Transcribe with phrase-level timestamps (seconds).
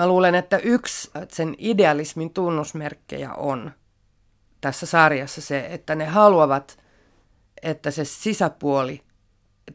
[0.00, 3.72] mä luulen, että yksi sen idealismin tunnusmerkkejä on
[4.60, 6.78] tässä sarjassa se, että ne haluavat,
[7.62, 9.02] että se sisäpuoli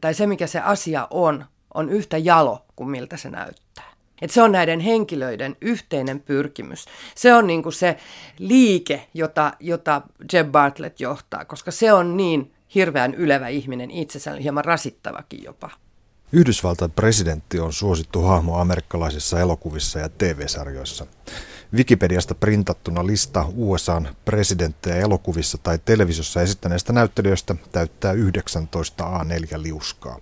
[0.00, 1.44] tai se, mikä se asia on,
[1.74, 3.92] on yhtä jalo kuin miltä se näyttää.
[4.22, 6.84] Et se on näiden henkilöiden yhteinen pyrkimys.
[7.14, 7.96] Se on niinku se
[8.38, 10.02] liike, jota, jota
[10.32, 15.70] Jeb Bartlett johtaa, koska se on niin hirveän ylevä ihminen itsessään, hieman rasittavakin jopa.
[16.32, 21.06] Yhdysvaltain presidentti on suosittu hahmo amerikkalaisissa elokuvissa ja TV-sarjoissa.
[21.74, 30.18] Wikipediasta printattuna lista USAn presidenttejä elokuvissa tai televisiossa esittäneistä näyttelijöistä täyttää 19 A4 liuskaa.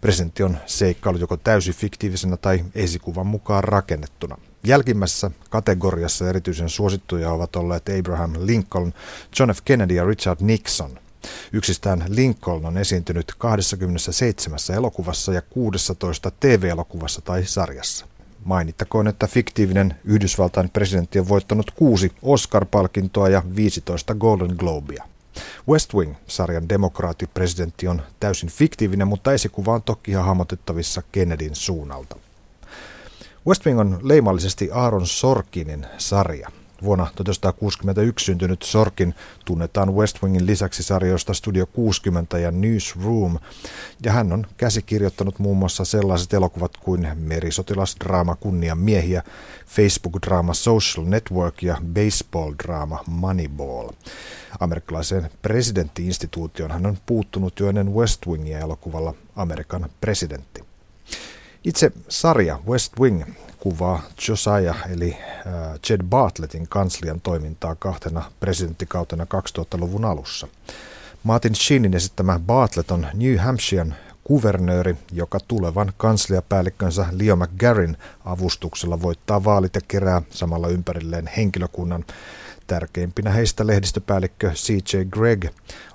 [0.00, 4.38] Presidentti on seikkailu joko täysin fiktiivisenä tai esikuvan mukaan rakennettuna.
[4.64, 8.92] Jälkimmäisessä kategoriassa erityisen suosittuja ovat olleet Abraham Lincoln,
[9.38, 9.58] John F.
[9.64, 10.98] Kennedy ja Richard Nixon–
[11.52, 18.06] Yksistään Lincoln on esiintynyt 27 elokuvassa ja 16 TV-elokuvassa tai sarjassa.
[18.44, 25.04] Mainittakoon, että fiktiivinen Yhdysvaltain presidentti on voittanut kuusi Oscar-palkintoa ja 15 Golden Globea.
[25.68, 32.16] West Wing-sarjan demokraattipresidentti on täysin fiktiivinen, mutta esikuva on toki hahmotettavissa Kennedyn suunnalta.
[33.46, 36.50] West Wing on leimallisesti Aaron Sorkinin sarja.
[36.82, 43.38] Vuonna 1961 syntynyt Sorkin tunnetaan West Wingin lisäksi sarjoista Studio 60 ja Newsroom,
[44.04, 49.22] ja hän on käsikirjoittanut muun muassa sellaiset elokuvat kuin merisotilasdraama Kunnia miehiä,
[49.66, 53.88] Facebook-draama Social Network ja baseball-draama Moneyball.
[54.60, 60.65] Amerikkalaiseen presidenttiinstituutioon hän on puuttunut jo ennen West Wingia elokuvalla Amerikan presidentti.
[61.66, 63.22] Itse sarja West Wing
[63.58, 65.52] kuvaa Josiah eli äh,
[65.90, 70.48] Jed Bartlettin kanslian toimintaa kahtena presidenttikautena 2000-luvun alussa.
[71.22, 73.94] Martin Sheenin esittämä Bartlett on New Hampshiren
[74.24, 82.04] kuvernööri, joka tulevan kansliapäällikkönsä Leo McGarrin avustuksella voittaa vaalit ja kerää samalla ympärilleen henkilökunnan.
[82.66, 85.02] Tärkeimpinä heistä lehdistöpäällikkö C.J.
[85.10, 85.44] Gregg,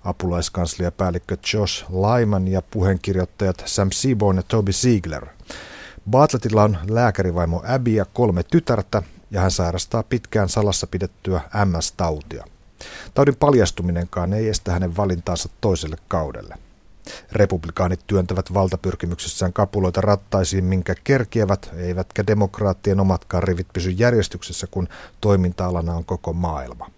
[0.03, 5.25] apulaiskansliapäällikkö Josh Lyman ja puheenkirjoittajat Sam Seaborn ja Toby Ziegler–
[6.09, 12.45] Bartlettilla on lääkärivaimo Abby ja kolme tytärtä, ja hän sairastaa pitkään salassa pidettyä MS-tautia.
[13.13, 16.55] Taudin paljastuminenkaan ei estä hänen valintaansa toiselle kaudelle.
[17.31, 24.87] Republikaanit työntävät valtapyrkimyksessään kapuloita rattaisiin, minkä kerkiävät, eivätkä demokraattien omatkaan rivit pysy järjestyksessä, kun
[25.21, 26.91] toiminta-alana on koko maailma.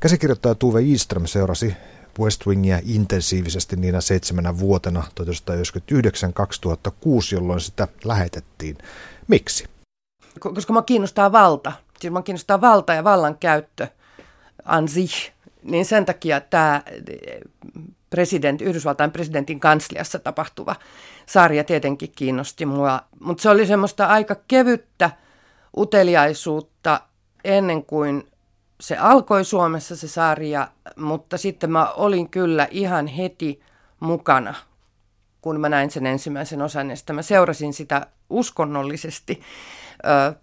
[0.00, 1.76] Käsikirjoittaja Tuve Eaström seurasi
[2.20, 5.24] West Wingia intensiivisesti niinä seitsemänä vuotena 1999-2006,
[7.32, 8.78] jolloin sitä lähetettiin.
[9.28, 9.64] Miksi?
[10.40, 11.72] Koska mä kiinnostaa valta.
[12.00, 13.88] Siis mä kiinnostaa valta ja vallan käyttö
[14.64, 15.30] an sich.
[15.62, 16.82] Niin sen takia tämä
[18.12, 20.76] president, Yhdysvaltain presidentin kansliassa tapahtuva
[21.26, 23.00] sarja tietenkin kiinnosti mua.
[23.20, 25.10] Mutta se oli semmoista aika kevyttä
[25.76, 27.00] uteliaisuutta
[27.44, 28.28] ennen kuin
[28.80, 33.60] se alkoi Suomessa se sarja, mutta sitten mä olin kyllä ihan heti
[34.00, 34.54] mukana,
[35.40, 36.90] kun mä näin sen ensimmäisen osan.
[36.90, 39.40] Ja mä seurasin sitä uskonnollisesti
[40.06, 40.34] ö,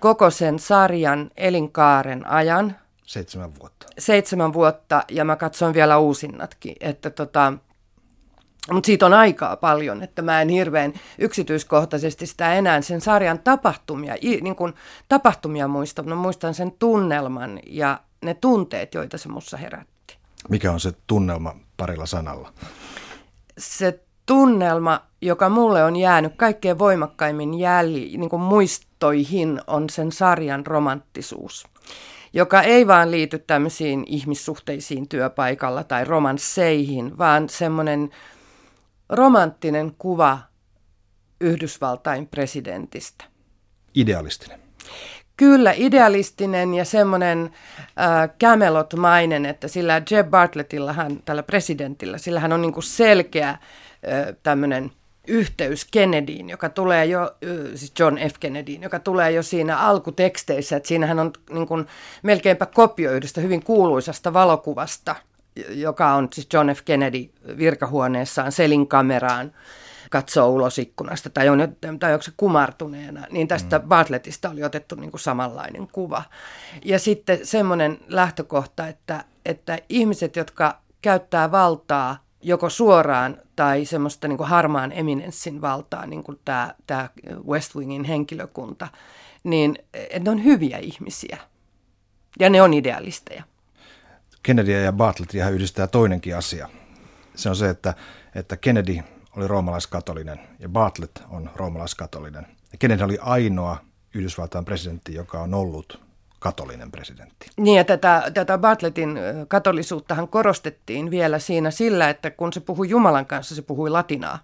[0.00, 2.76] koko sen sarjan elinkaaren ajan.
[3.08, 3.86] Seitsemän vuotta.
[3.98, 6.76] Seitsemän vuotta, ja mä katsoin vielä uusinnatkin.
[6.80, 7.52] Että tota,
[8.72, 14.14] mutta siitä on aikaa paljon, että mä en hirveän yksityiskohtaisesti sitä enää sen sarjan tapahtumia,
[14.22, 14.74] niin kuin
[15.08, 20.18] tapahtumia muista, mutta muistan sen tunnelman ja ne tunteet, joita se mussa herätti.
[20.48, 22.52] Mikä on se tunnelma parilla sanalla?
[23.58, 30.66] Se tunnelma, joka mulle on jäänyt kaikkein voimakkaimmin jälji, niin kuin muistoihin, on sen sarjan
[30.66, 31.66] romanttisuus
[32.38, 38.10] joka ei vaan liity tämmöisiin ihmissuhteisiin työpaikalla tai romansseihin, vaan semmoinen
[39.08, 40.38] romanttinen kuva
[41.40, 43.24] Yhdysvaltain presidentistä.
[43.94, 44.60] Idealistinen.
[45.36, 47.50] Kyllä, idealistinen ja semmoinen
[48.00, 53.58] äh, Camelot-mainen, että sillä Jeb Bartlettillahan, tällä presidentillä, sillä hän on niin kuin selkeä äh,
[54.42, 54.92] tämmöinen
[55.28, 57.36] yhteys Kennedyin, joka tulee jo,
[57.74, 58.34] siis John F.
[58.40, 61.86] Kennedyin, joka tulee jo siinä alkuteksteissä, että siinähän on niin kuin
[62.22, 65.16] melkeinpä kopio yhdestä hyvin kuuluisasta valokuvasta,
[65.68, 66.82] joka on siis John F.
[66.84, 69.52] Kennedy virkahuoneessaan selin kameraan
[70.10, 73.88] katsoo ulos ikkunasta tai, on, tai onko se kumartuneena, niin tästä mm.
[73.88, 76.22] Bartlettista oli otettu niin kuin samanlainen kuva.
[76.84, 84.38] Ja sitten semmoinen lähtökohta, että, että ihmiset, jotka käyttää valtaa joko suoraan tai semmoista niin
[84.38, 87.08] kuin harmaan eminenssin valtaa, niin kuin tämä, tämä
[87.48, 88.88] West Wingin henkilökunta,
[89.44, 89.78] niin
[90.20, 91.38] ne on hyviä ihmisiä
[92.40, 93.42] ja ne on idealisteja.
[94.42, 96.68] Kennedy ja Bartlettia yhdistää toinenkin asia.
[97.34, 97.94] Se on se, että,
[98.34, 98.98] että Kennedy
[99.36, 102.46] oli roomalaiskatolinen ja Bartlett on roomalaiskatolinen.
[102.72, 103.78] Ja Kennedy oli ainoa
[104.14, 106.07] Yhdysvaltain presidentti, joka on ollut
[106.38, 107.50] katolinen presidentti.
[107.56, 109.18] Niin ja tätä, tätä Bartlettin
[109.48, 114.38] katolisuuttahan korostettiin vielä siinä sillä, että kun se puhui Jumalan kanssa, se puhui latinaa.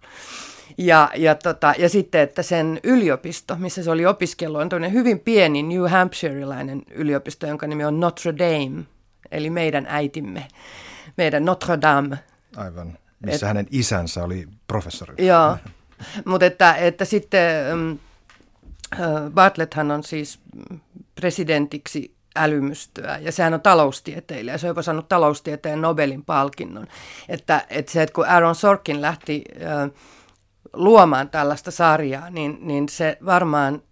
[0.78, 5.62] Ja, ja, tota, ja sitten, että sen yliopisto, missä se oli opiskellut, on hyvin pieni
[5.62, 8.84] New Hampshireilainen yliopisto, jonka nimi on Notre Dame,
[9.30, 10.48] eli meidän äitimme,
[11.16, 12.18] meidän Notre Dame.
[12.56, 15.26] Aivan, missä Et, hänen isänsä oli professori.
[15.26, 15.56] Joo,
[16.24, 17.98] mutta että, että sitten mm,
[19.34, 20.38] Bartletthan on siis
[21.14, 26.86] presidentiksi älymystöä, ja sehän on taloustieteilijä, se on jopa saanut taloustieteen Nobelin palkinnon.
[27.28, 29.90] Että, että se, että kun Aaron Sorkin lähti äh,
[30.72, 33.82] luomaan tällaista sarjaa, niin, niin se varmaan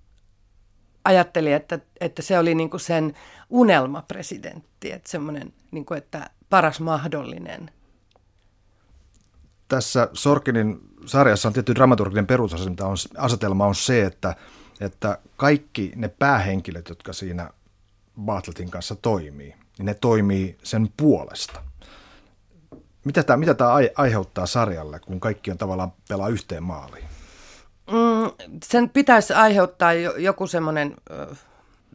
[1.04, 3.14] ajatteli, että, että se oli niin kuin sen
[3.50, 7.70] unelmapresidentti, että semmoinen, niin kuin, että paras mahdollinen.
[9.68, 14.36] Tässä Sorkinin sarjassa on tietty dramaturginen perusasetelma on, asetelma on se, että,
[14.82, 17.50] että kaikki ne päähenkilöt, jotka siinä
[18.20, 21.62] Bartlettin kanssa toimii, niin ne toimii sen puolesta–
[23.04, 27.04] mitä tämä, mitä tämä aiheuttaa sarjalle, kun kaikki on tavallaan pelaa yhteen maaliin?
[27.90, 30.96] Mm, sen pitäisi aiheuttaa joku semmoinen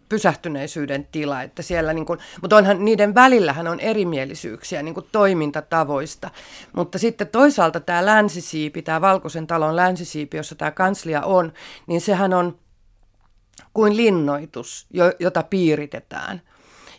[0.09, 6.29] pysähtyneisyyden tila, että siellä niin kuin, mutta onhan niiden välillähän on erimielisyyksiä niin kuin toimintatavoista,
[6.73, 11.53] mutta sitten toisaalta tämä länsisiipi, tämä Valkoisen talon länsisiipi, jossa tämä kanslia on,
[11.87, 12.59] niin sehän on
[13.77, 14.87] kuin linnoitus,
[15.19, 16.41] jota piiritetään.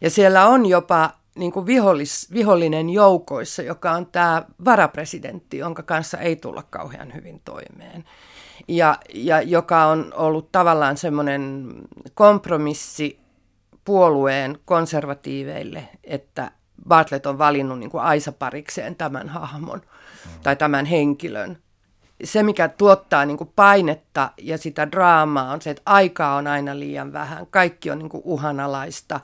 [0.01, 6.19] Ja siellä on jopa niin kuin vihollis, vihollinen joukoissa, joka on tämä varapresidentti, jonka kanssa
[6.19, 8.05] ei tulla kauhean hyvin toimeen.
[8.69, 11.73] Ja, ja joka on ollut tavallaan semmoinen
[12.15, 13.21] kompromissi
[13.85, 16.51] puolueen konservatiiveille, että
[16.89, 19.81] Bartlett on valinnut niin kuin aisaparikseen tämän hahmon
[20.43, 21.59] tai tämän henkilön.
[22.25, 26.79] Se, mikä tuottaa niin kuin painetta ja sitä draamaa, on se, että aikaa on aina
[26.79, 27.47] liian vähän.
[27.50, 29.20] Kaikki on niin kuin uhanalaista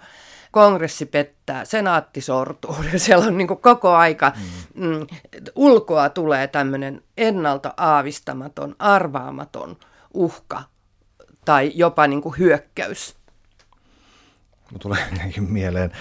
[0.50, 2.76] kongressi pettää, senaatti sortuu.
[2.93, 4.32] Ja siellä on niin koko aika,
[4.75, 4.87] mm.
[4.87, 5.06] Mm,
[5.55, 9.76] ulkoa tulee tämmöinen ennalta aavistamaton, arvaamaton
[10.14, 10.62] uhka
[11.44, 13.17] tai jopa niin kuin hyökkäys.
[14.79, 14.99] Tulee
[15.49, 15.93] mieleen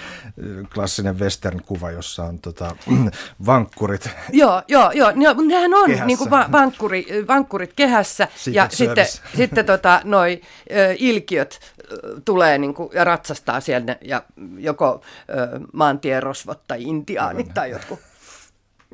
[0.74, 2.76] klassinen western-kuva, jossa on tota,
[3.46, 4.10] vankkurit.
[4.32, 5.12] Joo, joo, joo.
[5.46, 9.04] Nehän on niin kuin va- vankkuri, vankkurit kehässä Secret ja service.
[9.04, 10.40] sitten, sitten tota, noi
[10.70, 11.60] ö, ilkiöt
[12.24, 14.22] tulee niin kuin, ja ratsastaa siellä ja
[14.58, 17.98] joko ö, maantierosvot tai intiaanit tai jotkut.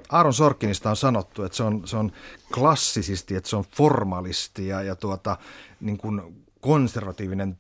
[0.09, 2.13] Aaron Sorkinista on sanottu, että se on, se on
[2.55, 5.37] klassisisti, että se on formalisti ja, ja tuota,
[5.81, 7.59] niin kuin konservatiivinen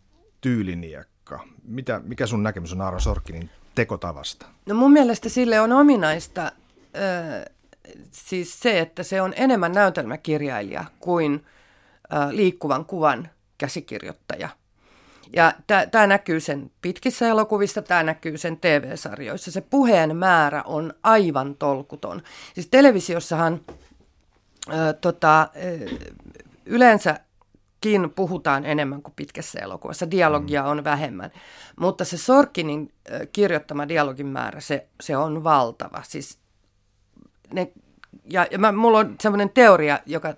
[1.30, 1.60] tyyliniekka.
[1.64, 4.46] Mitä, mikä sun näkemys on Aaron Sorkinin tekotavasta?
[4.66, 6.52] No mun mielestä sille on ominaista
[6.96, 7.50] ö,
[8.10, 11.44] siis se, että se on enemmän näytelmäkirjailija kuin
[12.12, 13.28] ö, liikkuvan kuvan
[13.58, 14.48] käsikirjoittaja–
[15.32, 15.52] ja
[15.90, 19.50] tämä näkyy sen pitkissä elokuvissa, tämä näkyy sen TV-sarjoissa.
[19.50, 22.22] Se puheen määrä on aivan tolkuton.
[22.54, 23.60] Siis televisiossahan
[24.68, 25.88] ö, tota, ö,
[27.86, 30.10] yleensäkin puhutaan enemmän kuin pitkässä elokuvassa.
[30.10, 31.30] Dialogia on vähemmän.
[31.76, 32.92] Mutta se Sorkinin
[33.32, 36.02] kirjoittama dialogin määrä, se, se on valtava.
[36.02, 36.38] Siis
[37.52, 37.72] ne,
[38.24, 40.34] ja, ja mä, mulla on semmoinen teoria, joka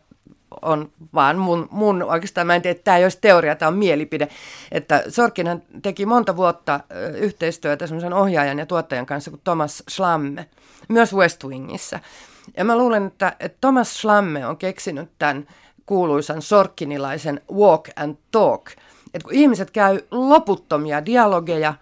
[0.62, 3.78] on vaan mun, mun oikeastaan, mä en tiedä, että tämä ei olisi teoria, tämä on
[3.78, 4.28] mielipide,
[4.72, 6.80] että Sorkinhan teki monta vuotta
[7.14, 10.48] yhteistyötä semmoisen ohjaajan ja tuottajan kanssa kuin Thomas Schlamme,
[10.88, 12.00] myös West Wingissä.
[12.56, 15.46] Ja mä luulen, että, että Thomas Schlamme on keksinyt tämän
[15.86, 18.70] kuuluisan sorkkinilaisen walk and talk,
[19.14, 21.74] että kun ihmiset käy loputtomia dialogeja,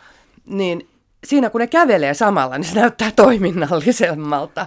[0.46, 0.88] niin
[1.26, 4.66] siinä kun ne kävelee samalla, niin se näyttää toiminnallisemmalta.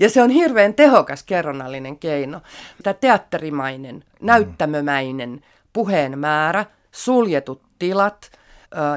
[0.00, 2.40] Ja se on hirveän tehokas kerronnallinen keino.
[2.82, 5.40] Tämä teatterimainen, näyttämömäinen
[5.72, 8.30] puheen määrä, suljetut tilat,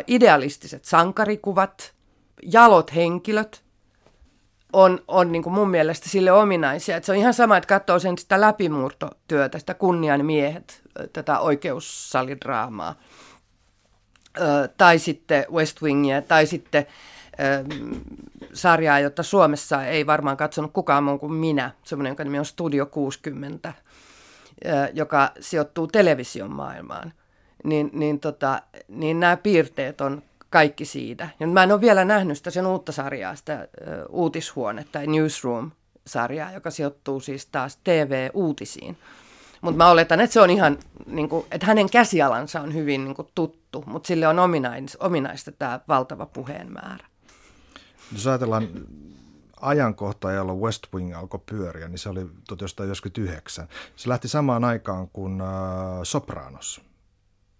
[0.07, 1.93] idealistiset sankarikuvat,
[2.43, 3.60] jalot henkilöt
[4.73, 6.97] on, on niin kuin mun mielestä sille ominaisia.
[6.97, 10.81] Että se on ihan sama, että katsoo sen sitä läpimurtotyötä, sitä kunnian miehet,
[11.13, 12.95] tätä oikeussalidraamaa
[14.77, 16.85] tai sitten West Wingia, tai sitten
[18.53, 22.85] sarjaa, jota Suomessa ei varmaan katsonut kukaan muu kuin minä, semmoinen, jonka nimi on Studio
[22.85, 23.73] 60,
[24.93, 27.13] joka sijoittuu television maailmaan.
[27.63, 31.29] Niin, niin, tota, niin nämä piirteet on kaikki siitä.
[31.39, 33.67] Ja mä en ole vielä nähnyt sitä sen uutta sarjaa, sitä
[34.09, 38.97] uutishuonetta tai Newsroom-sarjaa, joka sijoittuu siis taas TV-uutisiin.
[39.61, 43.15] Mutta mä oletan, että se on ihan, niin kuin, että hänen käsialansa on hyvin niin
[43.15, 47.05] kuin, tuttu, mutta sille on ominais, ominaista tämä valtava puheen määrä.
[48.11, 48.67] Jos ajatellaan
[49.61, 53.67] ajankohtaa, jolloin West Wing alkoi pyöriä, niin se oli 1999.
[53.95, 55.47] Se lähti samaan aikaan kuin äh,
[56.03, 56.81] Sopranos.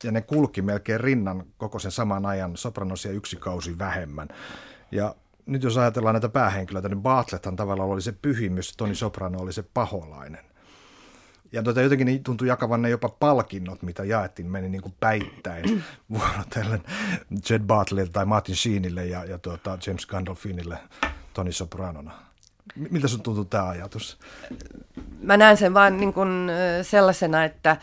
[0.04, 4.28] Ja ne kulki melkein rinnan koko sen saman ajan Sopranosia yksi kausi vähemmän.
[4.92, 5.16] Ja
[5.46, 9.64] nyt jos ajatellaan näitä päähenkilöitä, niin Bartletthan tavallaan oli se pyhimys, Toni Soprano oli se
[9.74, 10.46] paholainen.
[11.52, 15.84] Ja tota, jotenkin niin tuntui jakavan ne jopa palkinnot, mitä jaettiin, meni niin kuin päittäin
[16.14, 16.84] vuorotellen
[17.50, 20.78] Jed Bartlett tai Martin Sheenille ja, ja tuota James Gandolfinille
[21.34, 22.12] Toni Sopranona.
[22.90, 24.20] Miltä sun tuntuu tämä ajatus?
[25.22, 26.50] Mä näen sen vaan niin kuin
[26.82, 27.78] sellaisena, että,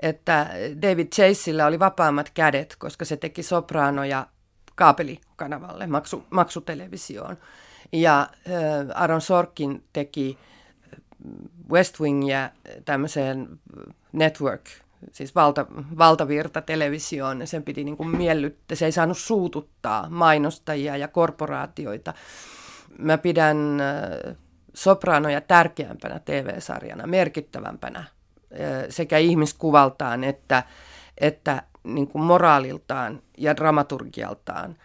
[0.00, 0.50] että
[0.82, 4.26] David Chaseillä oli vapaammat kädet, koska se teki sopranoja
[4.74, 7.36] kaapelikanavalle, maksu, maksutelevisioon.
[7.92, 8.28] Ja
[8.94, 10.38] Aaron Sorkin teki
[11.70, 12.50] West Wingia
[12.84, 13.48] tämmöiseen
[14.12, 14.64] network,
[15.12, 15.66] siis valta,
[15.98, 22.14] valtavirta televisioon, sen piti niin kuin miellyttää, se ei saanut suututtaa mainostajia ja korporaatioita.
[22.98, 23.58] Mä pidän
[24.74, 28.04] Sopranoja tärkeämpänä TV-sarjana, merkittävämpänä
[28.88, 30.62] sekä ihmiskuvaltaan että,
[31.18, 34.76] että niin kuin moraaliltaan ja dramaturgialtaan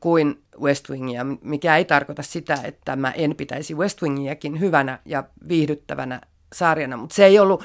[0.00, 5.24] kuin West Wingia, mikä ei tarkoita sitä, että mä en pitäisi West Wingiakin hyvänä ja
[5.48, 6.20] viihdyttävänä
[6.52, 7.64] sarjana, mutta se ei ollut,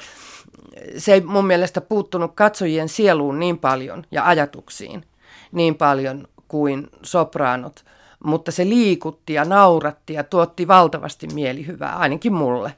[0.98, 5.04] se ei mun mielestä puuttunut katsojien sieluun niin paljon ja ajatuksiin
[5.52, 7.84] niin paljon kuin Sopranot,
[8.24, 12.72] mutta se liikutti ja nauratti ja tuotti valtavasti mielihyvää, ainakin mulle.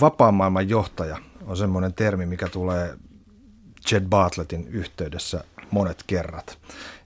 [0.00, 2.94] Vapaan johtaja on semmoinen termi, mikä tulee
[3.92, 6.58] Jed Bartlettin yhteydessä monet kerrat.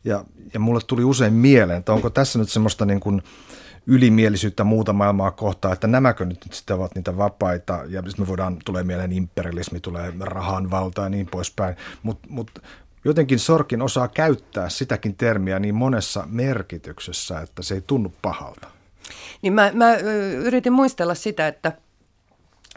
[0.04, 0.24] Ja,
[0.54, 3.22] ja mulle tuli usein mieleen, että onko tässä nyt semmoista niin kuin
[3.86, 8.56] ylimielisyyttä muuta maailmaa kohtaan, että nämäkö nyt sitten ovat niitä vapaita, ja sitten me voidaan,
[8.64, 12.62] tulee mieleen imperialismi, tulee rahan valta ja niin poispäin, mutta mut,
[13.04, 18.68] jotenkin Sorkin osaa käyttää sitäkin termiä niin monessa merkityksessä, että se ei tunnu pahalta.
[19.42, 19.96] Niin mä, mä
[20.36, 21.72] yritin muistella sitä, että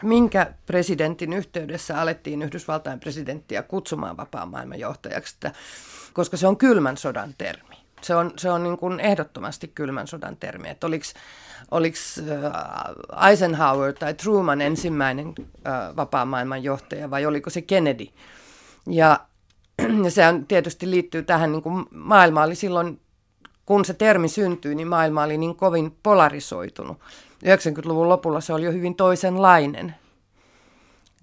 [0.02, 5.52] minkä presidentin yhteydessä alettiin Yhdysvaltain presidenttiä kutsumaan vapaan maailman johtajaksi, että,
[6.12, 7.76] koska se on kylmän sodan termi.
[8.02, 10.68] Se on, se on niin kuin ehdottomasti kylmän sodan termi.
[10.68, 11.04] Että oliko,
[11.70, 11.96] oliko
[13.16, 15.34] äh, Eisenhower tai Truman ensimmäinen
[15.66, 18.06] äh, vapaan maailman johtaja vai oliko se Kennedy?
[18.86, 19.20] Ja,
[20.04, 23.00] ja se on, tietysti liittyy tähän, niin kuin maailma oli silloin,
[23.66, 26.98] kun se termi syntyi, niin maailma oli niin kovin polarisoitunut
[27.44, 29.94] 90-luvun lopulla se oli jo hyvin toisenlainen.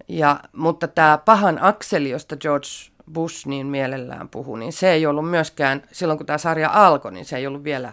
[0.08, 2.68] Ja, mutta tämä pahan akseli, josta George
[3.12, 7.24] Bush niin mielellään puhuu, niin se ei ollut myöskään, silloin kun tämä sarja alkoi, niin
[7.24, 7.92] se ei ollut vielä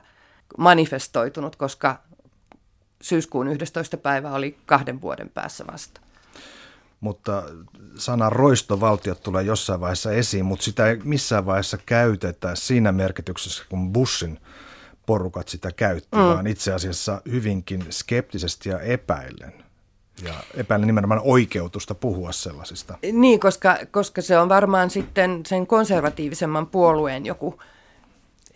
[0.57, 1.99] manifestoitunut, koska
[3.01, 3.97] syyskuun 11.
[3.97, 6.01] päivä oli kahden vuoden päässä vasta.
[6.99, 7.43] Mutta
[7.95, 13.93] sana roistovaltiot tulee jossain vaiheessa esiin, mutta sitä ei missään vaiheessa käytetä siinä merkityksessä, kun
[13.93, 14.39] Bushin
[15.05, 16.21] porukat sitä käytti, mm.
[16.21, 19.53] vaan itse asiassa hyvinkin skeptisesti ja epäillen.
[20.23, 22.97] Ja epäilen nimenomaan oikeutusta puhua sellaisista.
[23.11, 27.59] Niin, koska, koska se on varmaan sitten sen konservatiivisemman puolueen joku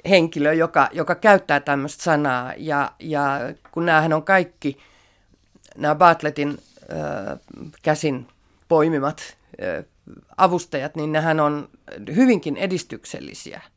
[0.09, 2.53] henkilö, joka, joka käyttää tämmöistä sanaa.
[2.57, 3.39] Ja, ja
[3.71, 4.77] kun näähän on kaikki,
[5.77, 7.39] nämä Bartlettin äh,
[7.81, 8.27] käsin
[8.67, 9.85] poimimat äh,
[10.37, 11.69] avustajat, niin nehän on
[12.15, 13.61] hyvinkin edistyksellisiä–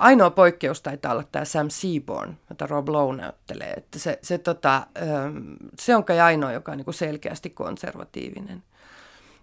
[0.00, 3.74] Ainoa poikkeus taitaa olla tämä Sam Seaborn, jota Rob Lowe näyttelee.
[3.76, 4.86] Että se, se, tota,
[5.78, 8.62] se on kai ainoa, joka on niin selkeästi konservatiivinen.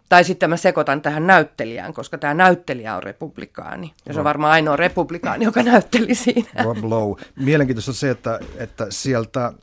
[0.09, 3.93] Tai sitten mä sekoitan tähän näyttelijään, koska tämä näyttelijä on republikaani.
[4.05, 6.49] Ja se on varmaan ainoa republikaani, joka näytteli siinä.
[6.63, 7.21] Rob Lowe.
[7.35, 9.53] Mielenkiintoista on se, että, että sieltä,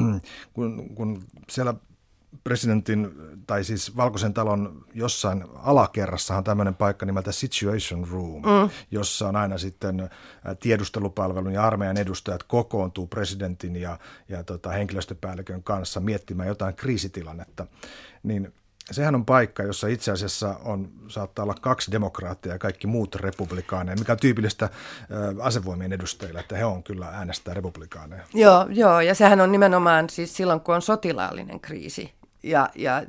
[0.54, 1.74] kun, kun siellä
[2.44, 3.12] presidentin,
[3.46, 8.70] tai siis Valkoisen talon jossain alakerrassa on tämmöinen paikka nimeltä Situation Room, mm.
[8.90, 10.10] jossa on aina sitten
[10.60, 13.98] tiedustelupalvelun ja armeijan edustajat kokoontuu presidentin ja,
[14.28, 17.66] ja tota, henkilöstöpäällikön kanssa miettimään jotain kriisitilannetta.
[18.22, 18.52] Niin
[18.90, 23.96] sehän on paikka, jossa itse asiassa on, saattaa olla kaksi demokraattia ja kaikki muut republikaaneja,
[23.96, 24.70] mikä on tyypillistä
[25.42, 28.22] asevoimien edustajille, että he on kyllä äänestää republikaaneja.
[28.34, 32.12] Joo, joo, ja sehän on nimenomaan siis silloin, kun on sotilaallinen kriisi,
[32.44, 33.02] ja, ja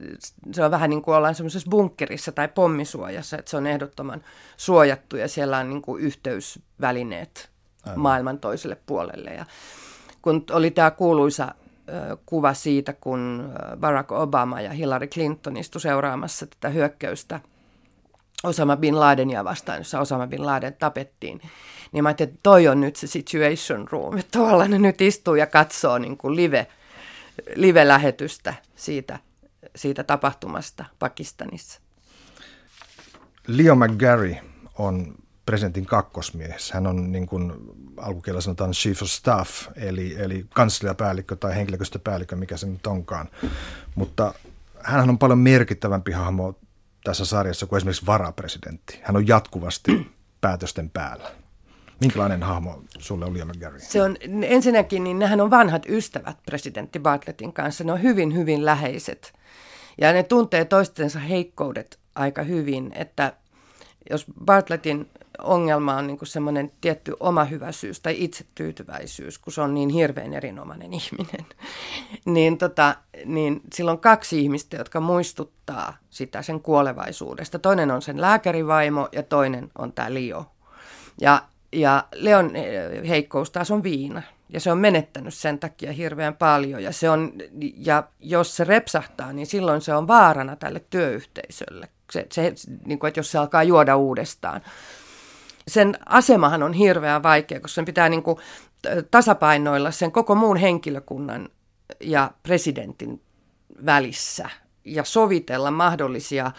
[0.51, 4.21] se on vähän niin kuin ollaan semmoisessa bunkkerissa tai pommisuojassa, että se on ehdottoman
[4.57, 7.49] suojattu ja siellä on niin kuin yhteysvälineet
[7.85, 7.99] Aivan.
[7.99, 9.29] maailman toiselle puolelle.
[9.29, 9.45] Ja
[10.21, 11.55] kun oli tämä kuuluisa
[12.25, 17.39] kuva siitä, kun Barack Obama ja Hillary Clinton istu seuraamassa tätä hyökkäystä
[18.43, 21.41] Osama Bin Ladenia vastaan, jossa Osama Bin Laden tapettiin,
[21.91, 25.35] niin mä ajattelin, että toi on nyt se situation room, että tavallaan ne nyt istuu
[25.35, 26.67] ja katsoo niin kuin live,
[27.55, 29.19] live-lähetystä siitä,
[29.75, 31.81] siitä tapahtumasta Pakistanissa.
[33.47, 34.35] Leo McGarry
[34.77, 35.15] on
[35.45, 36.71] presidentin kakkosmies.
[36.71, 37.53] Hän on niin kuin
[37.97, 43.29] alkukielellä sanotaan chief of staff, eli, eli kansliapäällikkö tai henkilöstöpäällikkö, mikä se nyt onkaan.
[43.95, 44.33] Mutta
[44.83, 46.59] hän on paljon merkittävämpi hahmo
[47.03, 48.99] tässä sarjassa kuin esimerkiksi varapresidentti.
[49.03, 50.11] Hän on jatkuvasti
[50.41, 51.44] päätösten päällä.
[52.01, 53.79] Minkälainen hahmo sulle oli McGarry?
[53.79, 57.83] Se on ensinnäkin, niin nehän on vanhat ystävät presidentti Bartlettin kanssa.
[57.83, 59.33] Ne on hyvin, hyvin läheiset.
[60.01, 63.33] Ja ne tuntee toistensa heikkoudet aika hyvin, että
[64.09, 65.09] jos Bartlettin
[65.43, 71.45] ongelma on niin semmoinen tietty omahyväisyys tai itsetyytyväisyys, kun se on niin hirveän erinomainen ihminen,
[72.25, 77.59] niin, tota, niin silloin kaksi ihmistä, jotka muistuttaa sitä sen kuolevaisuudesta.
[77.59, 80.45] Toinen on sen lääkärivaimo ja toinen on tämä Leo.
[81.21, 81.41] Ja,
[81.75, 82.51] ja Leon
[83.07, 84.21] heikkous taas on viina.
[84.49, 86.83] Ja se on menettänyt sen takia hirveän paljon.
[86.83, 87.33] Ja, se on,
[87.77, 91.87] ja jos se repsahtaa, niin silloin se on vaarana tälle työyhteisölle.
[92.11, 92.53] Se, se,
[92.85, 94.61] niin kuin, että jos se alkaa juoda uudestaan
[95.67, 98.37] sen asemahan on hirveän vaikea, koska sen pitää niin kuin
[99.11, 101.49] tasapainoilla sen koko muun henkilökunnan
[101.99, 103.21] ja presidentin
[103.85, 104.49] välissä
[104.85, 106.51] ja sovitella mahdollisia ö,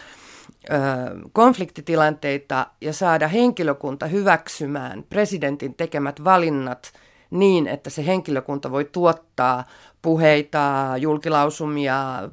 [1.33, 6.93] konfliktitilanteita ja saada henkilökunta hyväksymään presidentin tekemät valinnat
[7.29, 9.63] niin, että se henkilökunta voi tuottaa
[10.01, 12.29] puheita, julkilausumia,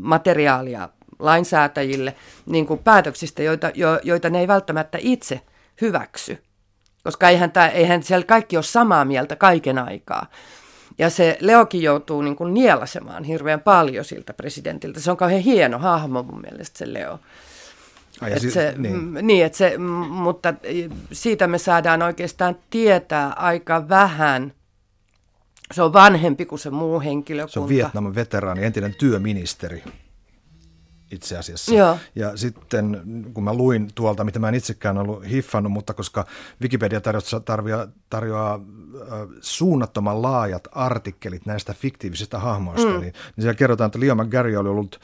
[0.00, 2.14] materiaalia lainsäätäjille
[2.46, 5.40] niin kuin päätöksistä, joita, jo, joita ne ei välttämättä itse–
[5.80, 6.38] hyväksy.
[7.04, 10.26] Koska eihän, tää, eihän siellä kaikki ole samaa mieltä kaiken aikaa.
[10.98, 15.00] Ja se Leokin joutuu niin kuin nielasemaan hirveän paljon siltä presidentiltä.
[15.00, 17.18] Se on kauhean hieno hahmo mun mielestä se Leo.
[18.20, 19.14] Ai et si- se, niin.
[19.22, 20.54] niin, et se, mutta
[21.12, 24.52] siitä me saadaan oikeastaan tietää aika vähän.
[25.72, 27.52] Se on vanhempi kuin se muu henkilökunta.
[27.52, 29.82] Se on Vietnamin veteraani, entinen työministeri
[31.10, 31.74] itse asiassa.
[31.74, 31.98] Joo.
[32.14, 33.02] Ja sitten
[33.34, 36.26] kun mä luin tuolta, mitä mä en itsekään ollut hiffannut, mutta koska
[36.62, 38.60] Wikipedia tarjoaa, tarjoaa, tarjoaa
[39.40, 42.92] suunnattoman laajat artikkelit näistä fiktiivisistä hahmoista, mm.
[42.92, 45.00] niin, niin siellä kerrotaan, että Leo McGarry oli ollut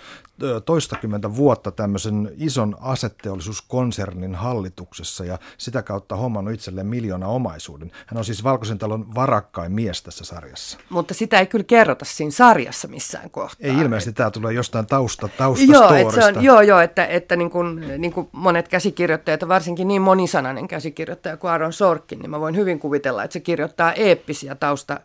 [0.64, 7.92] toistakymmentä vuotta tämmöisen ison asetteollisuuskonsernin hallituksessa ja sitä kautta hommannut itselleen miljoona omaisuuden.
[8.06, 10.78] Hän on siis Valkoisen talon varakkain mies tässä sarjassa.
[10.88, 13.68] Mutta sitä ei kyllä kerrota siinä sarjassa missään kohtaa.
[13.68, 17.50] Ei ilmeisesti, tämä tulee jostain tausta, tausta joo, se on, joo, joo, että, että niin
[17.50, 22.56] kuin, niin kuin monet käsikirjoittajat, varsinkin niin monisanainen käsikirjoittaja kuin Aaron Sorkin, niin mä voin
[22.56, 25.00] hyvin kuvitella, että se kirjoittaa eeppisiä tausta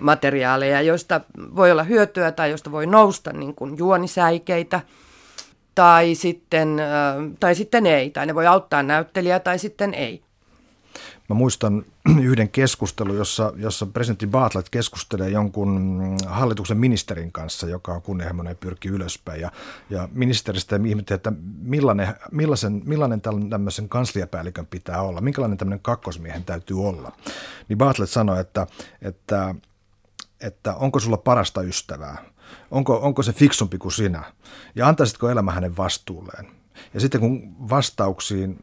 [0.00, 1.20] materiaaleja, joista
[1.56, 4.80] voi olla hyötyä tai joista voi nousta niin kuin juonisäikeitä
[5.74, 6.80] tai sitten,
[7.40, 10.22] tai sitten ei, tai ne voi auttaa näyttelijää tai sitten ei.
[11.34, 11.84] Mä muistan
[12.22, 18.54] yhden keskustelun, jossa, jossa presidentti Bartlett keskustelee jonkun hallituksen ministerin kanssa, joka on kunnianhimoinen ja
[18.54, 19.40] pyrkii ylöspäin.
[19.40, 19.50] Ja,
[19.90, 23.20] ja ministeristä ihmettelee, että millainen, millaisen, millainen
[23.50, 27.12] tämmöisen kansliapäällikön pitää olla, minkälainen tämmöinen kakkosmiehen täytyy olla.
[27.68, 28.66] Niin Bartlett sanoi, että,
[29.02, 29.54] että,
[30.40, 32.24] että onko sulla parasta ystävää,
[32.70, 34.22] onko, onko se fiksumpi kuin sinä,
[34.74, 36.46] ja antaisitko elämä hänen vastuulleen.
[36.94, 38.58] Ja sitten kun vastauksiin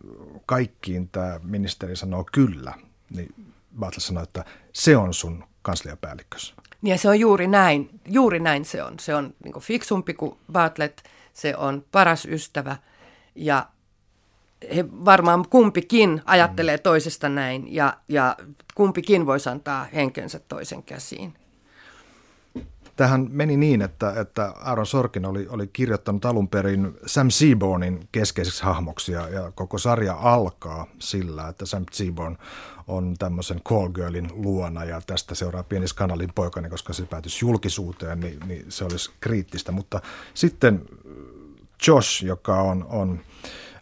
[0.51, 2.73] kaikkiin tämä ministeri sanoo kyllä,
[3.09, 3.35] niin
[3.79, 6.53] Bartlett sanoo, että se on sun kansliapäällikkös.
[6.83, 8.99] Ja se on juuri näin, juuri näin se on.
[8.99, 10.99] Se on niin fiksumpi kuin Bartlett,
[11.33, 12.77] se on paras ystävä
[13.35, 13.65] ja
[14.75, 18.37] he varmaan kumpikin ajattelee toisesta näin ja, ja
[18.75, 21.33] kumpikin voisi antaa henkensä toisen käsiin.
[23.01, 28.63] Tähän meni niin, että, että Aaron Sorkin oli, oli kirjoittanut alun perin Sam Seabornin keskeiseksi
[28.63, 32.37] hahmoksi ja, ja koko sarja alkaa sillä, että Sam Seaborn
[32.87, 38.19] on tämmöisen call girlin luona ja tästä seuraa pieni skandalin poikani, koska se päätyisi julkisuuteen,
[38.19, 39.71] niin, niin se olisi kriittistä.
[39.71, 40.01] Mutta
[40.33, 40.85] sitten
[41.87, 43.19] Josh, joka on, on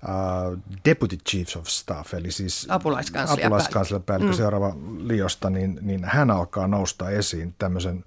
[0.03, 4.37] Uh, Deputy Chief of Staff, eli siis apulaiskansliapäällikkö mm.
[4.37, 8.05] seuraava Liosta, niin, niin hän alkaa nousta esiin tämmöisen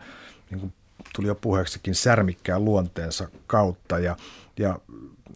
[0.51, 0.73] niin kuin
[1.15, 3.99] tuli jo puheeksikin särmikkään luonteensa kautta.
[3.99, 4.17] Ja,
[4.59, 4.79] ja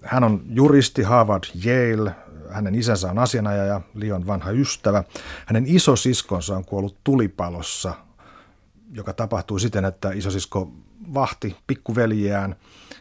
[0.05, 2.15] hän on juristi Harvard Yale,
[2.51, 5.05] hänen isänsä on asianajaja, Lion vanha ystävä.
[5.47, 7.95] Hänen isosiskonsa on kuollut tulipalossa,
[8.93, 10.73] joka tapahtui siten, että isosisko
[11.15, 12.57] vahti pikkuveljeään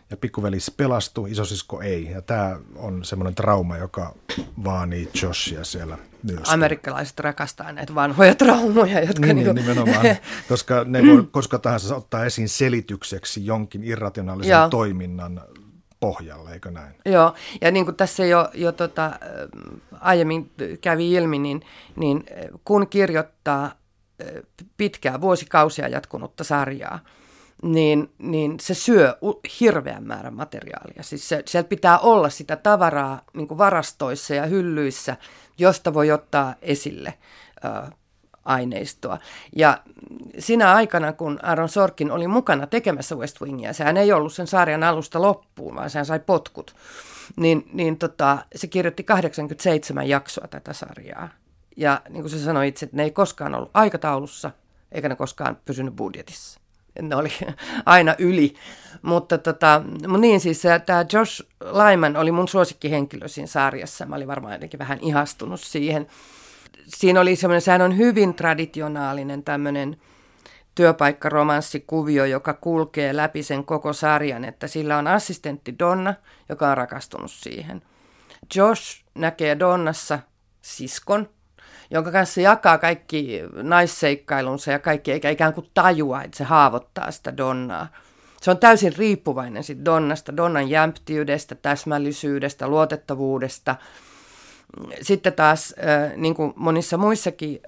[0.09, 2.11] ja pikkuveli pelastui, isosisko ei.
[2.11, 4.15] Ja tämä on semmoinen trauma, joka
[4.63, 6.49] vaanii Joshia siellä myös.
[6.49, 9.25] Amerikkalaiset rakastaa näitä vanhoja traumoja, jotka...
[9.25, 10.05] Niin, niin, nimenomaan,
[10.49, 14.69] koska ne voi koska tahansa ottaa esiin selitykseksi jonkin irrationaalisen Joo.
[14.69, 15.41] toiminnan
[15.99, 16.95] pohjalle, eikö näin?
[17.05, 19.11] Joo, ja niin kuin tässä jo, jo tota,
[19.99, 21.61] aiemmin kävi ilmi, niin,
[21.95, 22.23] niin
[22.65, 23.71] kun kirjoittaa
[24.77, 26.99] pitkää vuosikausia jatkunutta sarjaa,
[27.63, 29.17] niin, niin se syö
[29.59, 31.03] hirveän määrän materiaalia.
[31.03, 35.17] Siis se, siellä pitää olla sitä tavaraa niin kuin varastoissa ja hyllyissä,
[35.57, 37.13] josta voi ottaa esille
[37.65, 37.91] ä,
[38.45, 39.19] aineistoa.
[39.55, 39.81] Ja
[40.39, 44.83] sinä aikana, kun Aaron Sorkin oli mukana tekemässä West Wingia, sehän ei ollut sen sarjan
[44.83, 46.75] alusta loppuun, vaan sehän sai potkut
[47.35, 51.29] niin, niin tota, se kirjoitti 87 jaksoa tätä sarjaa.
[51.77, 54.51] Ja niin kuin se sanoi itse, että ne ei koskaan ollut aikataulussa,
[54.91, 56.59] eikä ne koskaan pysynyt budjetissa.
[57.01, 57.31] Ne oli
[57.85, 58.55] aina yli.
[59.01, 59.81] Mutta tota,
[60.17, 64.05] niin siis tämä Josh Lyman oli mun suosikkihenkilö siinä sarjassa.
[64.05, 66.07] Mä olin varmaan jotenkin vähän ihastunut siihen.
[66.87, 69.97] Siinä oli semmoinen, sehän on hyvin traditionaalinen tämmöinen
[70.75, 76.13] työpaikkaromanssikuvio, joka kulkee läpi sen koko sarjan, että sillä on assistentti Donna,
[76.49, 77.81] joka on rakastunut siihen.
[78.55, 80.19] Josh näkee Donnassa
[80.61, 81.29] siskon,
[81.91, 87.37] jonka kanssa jakaa kaikki naisseikkailunsa ja kaikki, eikä ikään kuin tajua, että se haavoittaa sitä
[87.37, 87.87] Donnaa.
[88.41, 93.75] Se on täysin riippuvainen sit Donnasta, Donnan jämptiydestä, täsmällisyydestä, luotettavuudesta.
[95.01, 95.75] Sitten taas,
[96.15, 97.59] niin kuin monissa muissakin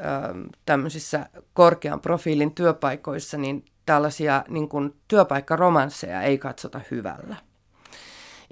[0.66, 7.36] tämmöisissä korkean profiilin työpaikoissa, niin tällaisia niin kuin työpaikkaromansseja ei katsota hyvällä.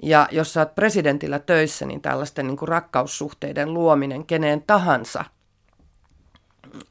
[0.02, 5.24] Ja jos sä oot presidentillä töissä, niin tällaisten niin kuin rakkaussuhteiden luominen keneen tahansa–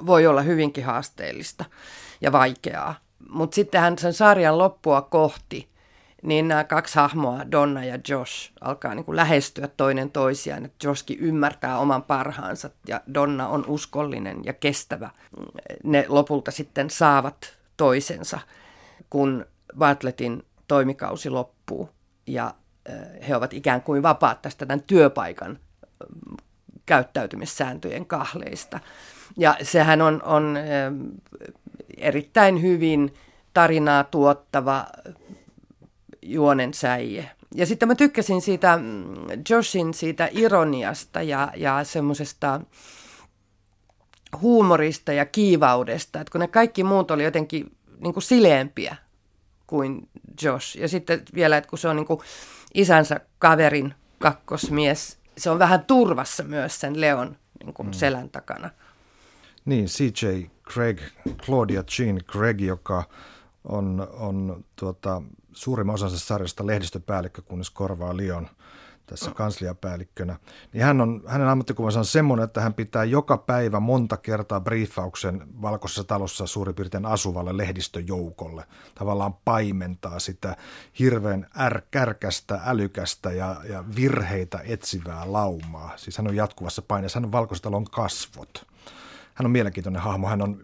[0.05, 1.65] voi olla hyvinkin haasteellista
[2.21, 2.95] ja vaikeaa.
[3.29, 5.69] Mutta sittenhän sen sarjan loppua kohti,
[6.21, 10.65] niin nämä kaksi hahmoa, Donna ja Josh, alkaa niin kuin lähestyä toinen toisiaan.
[10.65, 15.09] Että Joshkin ymmärtää oman parhaansa ja Donna on uskollinen ja kestävä.
[15.83, 18.39] Ne lopulta sitten saavat toisensa,
[19.09, 19.45] kun
[19.77, 21.89] Bartlettin toimikausi loppuu
[22.27, 22.53] ja
[23.27, 25.59] he ovat ikään kuin vapaat tästä tämän työpaikan
[26.85, 28.79] käyttäytymissääntöjen kahleista.
[29.38, 30.58] Ja sehän on, on
[31.98, 33.13] erittäin hyvin
[33.54, 34.86] tarinaa tuottava
[36.21, 37.32] juonen säie.
[37.56, 38.84] Ja sitten mä tykkäsin siitä mm,
[39.50, 42.62] Joshin siitä ironiasta ja, ja semmoisesta
[44.41, 48.95] huumorista ja kiivaudesta, että kun ne kaikki muut oli jotenkin niin kuin sileempiä
[49.67, 50.10] kuin
[50.41, 50.78] Josh.
[50.78, 52.19] Ja sitten vielä, että kun se on niin kuin
[52.74, 57.93] isänsä kaverin kakkosmies, se on vähän turvassa myös sen Leon niin kuin mm.
[57.93, 58.69] selän takana.
[59.65, 61.01] Niin, CJ Craig,
[61.45, 63.04] Claudia Jean Craig, joka
[63.63, 65.21] on, on tuota,
[65.54, 68.47] suurimman osansa sarjasta lehdistöpäällikkö, kunnes korvaa Lion
[69.06, 70.39] tässä kansliapäällikkönä,
[70.73, 75.47] niin hän on, hänen ammattikuvansa on semmoinen, että hän pitää joka päivä monta kertaa briefauksen
[75.62, 78.65] valkoisessa talossa suurin piirtein asuvalle lehdistöjoukolle.
[78.95, 80.56] Tavallaan paimentaa sitä
[80.99, 85.93] hirveän ärkärkästä, älykästä ja, ja virheitä etsivää laumaa.
[85.95, 88.74] Siis hän on jatkuvassa paineessa, hän on valkoisen talon kasvot
[89.36, 90.28] hän on mielenkiintoinen hahmo.
[90.28, 90.62] Hän on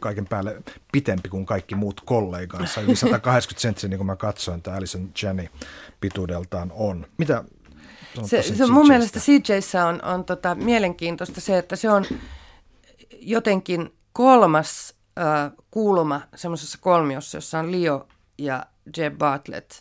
[0.00, 2.80] kaiken päälle pitempi kuin kaikki muut kollegansa.
[2.80, 5.46] Yli 180 senttiä, niin kuin mä katsoin, tämä Alison Jenny
[6.00, 7.06] pituudeltaan on.
[7.18, 7.44] Mitä
[8.24, 12.04] se, se mun mielestä CJssä on, on tota, mielenkiintoista se, että se on
[13.20, 19.72] jotenkin kolmas äh, kuuluma semmoisessa kolmiossa, jossa on Leo ja Jeb Bartlett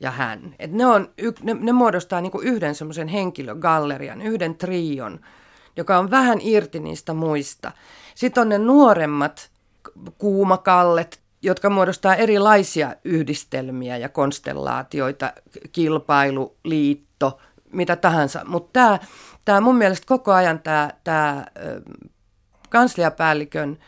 [0.00, 0.54] ja hän.
[0.58, 5.20] Et ne, on, ne, ne muodostaa niinku yhden semmoisen henkilögallerian, yhden trion–
[5.76, 7.72] joka on vähän irti niistä muista.
[8.14, 9.50] Sitten on ne nuoremmat
[10.18, 15.32] kuumakallet, jotka muodostaa erilaisia yhdistelmiä ja konstellaatioita,
[15.72, 17.38] kilpailu, liitto,
[17.72, 18.44] mitä tahansa.
[18.46, 18.98] Mutta tämä,
[19.44, 21.46] tämä mun mielestä koko ajan tämä, tämä
[22.70, 23.78] kansliapäällikön,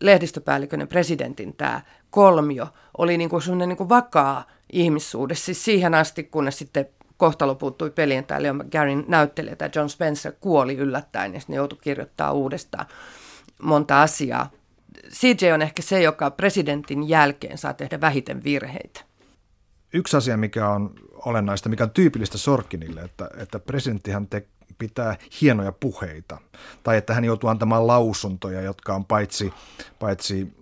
[0.00, 2.66] lehdistöpäällikön ja presidentin tämä kolmio
[2.98, 6.86] oli niin kuin sellainen niin kuin vakaa ihmissuhde, siis siihen asti, kunnes sitten
[7.20, 8.24] kohtalo puuttui peliin.
[8.24, 12.86] Tämä Leon McGarrin näyttelijä, tämä John Spencer, kuoli yllättäen ja sitten joutui kirjoittaa uudestaan
[13.62, 14.50] monta asiaa.
[15.12, 19.00] CJ on ehkä se, joka presidentin jälkeen saa tehdä vähiten virheitä.
[19.92, 24.46] Yksi asia, mikä on olennaista, mikä on tyypillistä Sorkinille, että, että presidenttihän te,
[24.78, 26.38] pitää hienoja puheita.
[26.82, 29.52] Tai että hän joutuu antamaan lausuntoja, jotka on paitsi,
[29.98, 30.52] paitsi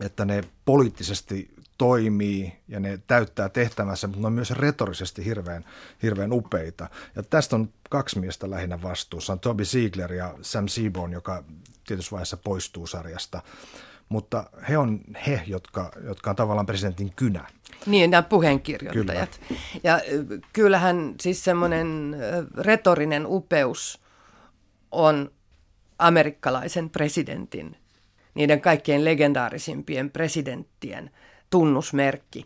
[0.00, 5.64] että ne poliittisesti toimii ja ne täyttää tehtävänsä, mutta ne on myös retorisesti hirveän,
[6.02, 6.88] hirveän upeita.
[7.16, 9.32] Ja tästä on kaksi miestä lähinnä vastuussa.
[9.32, 11.44] On Toby Ziegler ja Sam Seaborn, joka
[11.86, 13.42] tietyssä vaiheessa poistuu sarjasta.
[14.08, 17.46] Mutta he on he, jotka, jotka on tavallaan presidentin kynä.
[17.86, 19.40] Niin, nämä puheenkirjoittajat.
[19.48, 19.60] Kyllä.
[19.84, 20.00] Ja
[20.52, 22.16] kyllähän siis semmoinen
[22.58, 24.00] retorinen upeus
[24.90, 25.30] on
[25.98, 27.76] amerikkalaisen presidentin,
[28.34, 31.10] niiden kaikkein legendaarisimpien presidenttien–
[31.54, 32.44] tunnusmerkki.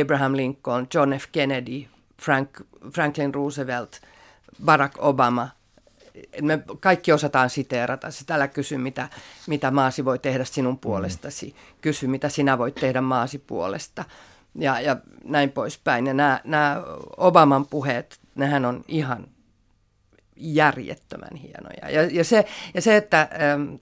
[0.00, 1.26] Abraham Lincoln, John F.
[1.32, 1.84] Kennedy,
[2.22, 2.60] Frank,
[2.94, 4.00] Franklin Roosevelt,
[4.64, 5.48] Barack Obama.
[6.42, 8.10] Me kaikki osataan siteerata.
[8.10, 9.08] Sitten älä kysy, mitä,
[9.46, 11.54] mitä maasi voi tehdä sinun puolestasi.
[11.80, 14.04] Kysy, mitä sinä voit tehdä maasi puolesta.
[14.54, 16.06] Ja, ja näin poispäin.
[16.06, 16.82] Ja nämä, nämä
[17.16, 19.26] Obaman puheet, nehän on ihan
[20.36, 21.90] järjettömän hienoja.
[21.90, 22.44] Ja, ja, se,
[22.74, 23.74] ja se, että ähm,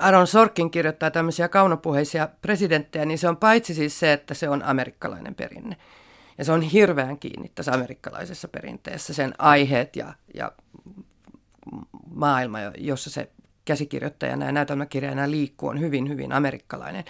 [0.00, 4.62] Aaron Sorkin kirjoittaa tämmöisiä kaunopuheisia presidenttejä, niin se on paitsi siis se, että se on
[4.62, 5.76] amerikkalainen perinne,
[6.38, 10.52] Ja se on hirveän kiinni tässä amerikkalaisessa perinteessä, sen aiheet ja, ja
[12.14, 13.30] maailma, jossa se
[13.64, 17.04] käsikirjoittajana ja näytelmäkirjana liikkuu, on hyvin, hyvin amerikkalainen.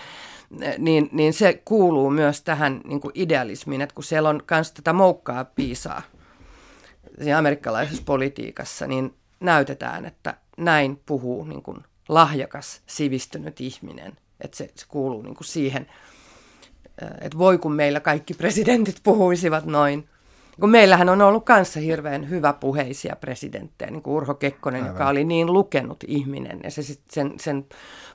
[0.79, 4.92] Niin, niin se kuuluu myös tähän niin kuin idealismiin, että kun siellä on myös tätä
[4.92, 6.03] moukkaa piisaa
[7.18, 11.79] siinä amerikkalaisessa politiikassa, niin näytetään, että näin puhuu niin kuin
[12.14, 14.12] lahjakas, sivistynyt ihminen.
[14.40, 15.87] Että se, se kuuluu niin kuin siihen,
[17.20, 20.09] että voi kun meillä kaikki presidentit puhuisivat noin.
[20.61, 24.94] Kun meillähän on ollut kanssa hirveän hyvä puheisia presidenttejä, niin kuin Urho Kekkonen, Aivan.
[24.94, 26.61] joka oli niin lukenut ihminen.
[26.64, 27.66] Ja se, sen, sen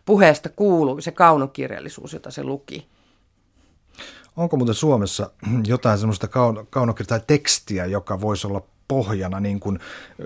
[0.06, 2.88] puheesta kuuluu se kaunokirjallisuus, jota se luki.
[4.36, 5.32] Onko muuten Suomessa
[5.68, 6.28] jotain semmoista
[6.70, 9.80] kaunokirjaa tai tekstiä, joka voisi olla pohjana, niin kuin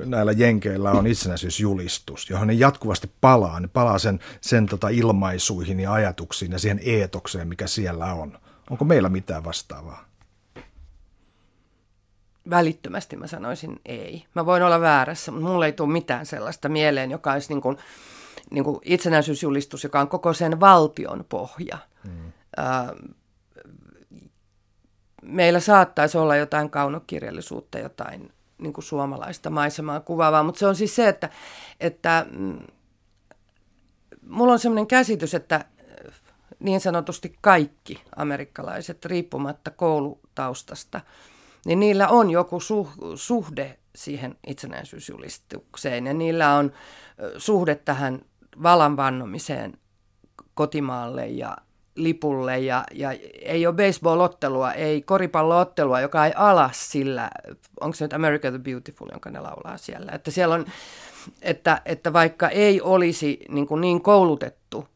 [0.06, 3.60] näillä jenkeillä on itsenäisyysjulistus, johon ne jatkuvasti palaa.
[3.60, 8.40] Ne palaa sen, sen tota ilmaisuihin ja ajatuksiin ja siihen eetokseen, mikä siellä on.
[8.70, 10.06] Onko meillä mitään vastaavaa?
[12.50, 14.26] Välittömästi mä sanoisin ei.
[14.36, 17.78] Mä voin olla väärässä, mutta mulle ei tule mitään sellaista mieleen, joka olisi niin kuin,
[18.52, 21.78] niin kuin itsenäisyysjulistus, joka on koko sen valtion pohja.
[22.04, 22.32] Hmm.
[25.22, 30.96] meillä saattaisi olla jotain kaunokirjallisuutta, jotain niin kuin suomalaista maisemaa kuvaavaa, mutta se on siis
[30.96, 31.30] se, että,
[31.80, 32.60] että mm,
[34.28, 35.66] mulla on sellainen käsitys, että äh,
[36.60, 41.02] niin sanotusti kaikki amerikkalaiset, riippumatta koulutaustasta,
[41.66, 46.72] niin niillä on joku suh- suhde siihen itsenäisyysjulistukseen ja niillä on
[47.38, 48.22] suhde tähän
[48.64, 49.78] valan vannomiseen
[50.54, 51.58] kotimaalle ja
[51.96, 57.30] lipulle ja, ja ei ole baseball-ottelua, ei koripallo-ottelua, joka ei alas sillä,
[57.82, 60.12] onko se nyt America the Beautiful, jonka ne laulaa siellä.
[60.12, 60.66] Että siellä on,
[61.42, 64.88] että, että vaikka ei olisi niin, kuin niin koulutettu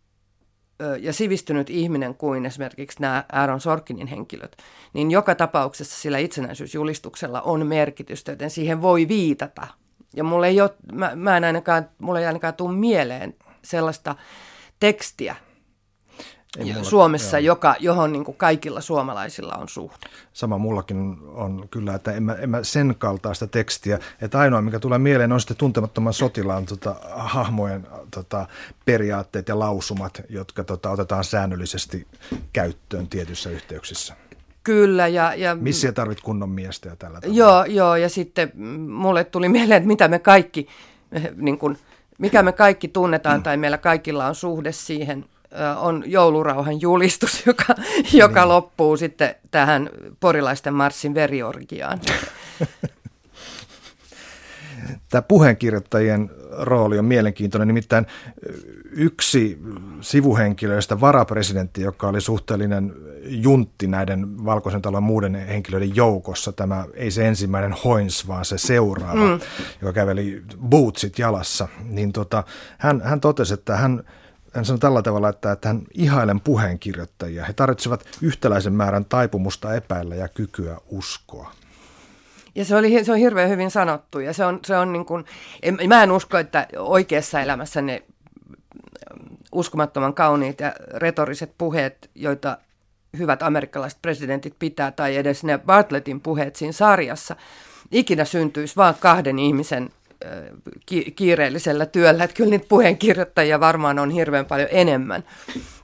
[0.99, 4.57] ja sivistynyt ihminen kuin esimerkiksi nämä Aaron Sorkinin henkilöt,
[4.93, 9.67] niin joka tapauksessa sillä itsenäisyysjulistuksella on merkitystä, joten siihen voi viitata.
[10.15, 14.15] Ja mulle ei ole, mä, mä en ainakaan, mulle ei ainakaan tule mieleen sellaista
[14.79, 15.35] tekstiä,
[16.57, 17.45] ei mulla, Suomessa, joo.
[17.55, 19.97] joka, johon niin kuin kaikilla suomalaisilla on suhde.
[20.33, 24.79] Sama mullakin on kyllä, että en mä, en mä sen kaltaista tekstiä, että ainoa mikä
[24.79, 28.47] tulee mieleen on sitten tuntemattoman sotilaan tota, hahmojen tota,
[28.85, 32.07] periaatteet ja lausumat, jotka tota, otetaan säännöllisesti
[32.53, 34.15] käyttöön tietyissä yhteyksissä.
[34.63, 35.07] Kyllä.
[35.07, 37.37] Ja, ja, Missä tarvit kunnon miestä ja tällä tavalla?
[37.37, 38.51] Joo, joo, ja sitten
[38.87, 40.67] mulle tuli mieleen, että mitä me kaikki,
[41.35, 41.77] niin kuin,
[42.17, 43.43] mikä me kaikki tunnetaan, mm.
[43.47, 45.25] tai meillä kaikilla on suhde siihen
[45.77, 47.75] on joulurauhan julistus, joka,
[48.13, 48.49] joka niin.
[48.49, 49.89] loppuu sitten tähän
[50.19, 51.99] porilaisten marssin veriorgiaan.
[55.09, 58.05] Tämä puheenkirjoittajien rooli on mielenkiintoinen, nimittäin
[58.91, 59.59] yksi
[60.01, 62.93] sivuhenkilöistä, varapresidentti, joka oli suhteellinen
[63.25, 69.35] juntti näiden Valkoisen talon muuden henkilöiden joukossa, tämä ei se ensimmäinen Hoins, vaan se seuraava,
[69.35, 69.39] mm.
[69.81, 72.43] joka käveli bootsit jalassa, niin tota,
[72.77, 74.03] hän, hän totesi, että hän
[74.55, 77.45] hän sanoi tällä tavalla, että, että hän ihailen puheenkirjoittajia.
[77.45, 81.51] He tarvitsevat yhtäläisen määrän taipumusta epäillä ja kykyä uskoa.
[82.55, 85.25] Ja se, oli, se on hirveän hyvin sanottu ja se on, se on niin kuin,
[85.61, 88.03] en, mä en usko, että oikeassa elämässä ne
[89.51, 92.57] uskomattoman kauniit ja retoriset puheet, joita
[93.17, 97.35] hyvät amerikkalaiset presidentit pitää, tai edes ne Bartlettin puheet siinä sarjassa,
[97.91, 99.89] ikinä syntyisi vain kahden ihmisen
[101.15, 105.23] kiireellisellä työllä, että kyllä niitä puheenkirjoittajia varmaan on hirveän paljon enemmän.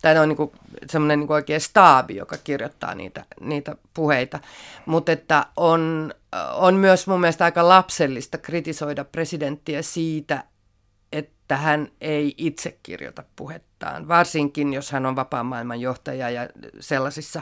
[0.02, 0.52] Tai on niin
[0.90, 4.40] semmoinen niin oikein staabi, joka kirjoittaa niitä, niitä puheita.
[4.86, 6.14] Mutta että on,
[6.54, 10.44] on myös mun mielestä aika lapsellista kritisoida presidenttiä siitä,
[11.12, 17.42] että hän ei itse kirjoita puhettaan, varsinkin jos hän on vapaan maailman johtaja ja sellaisissa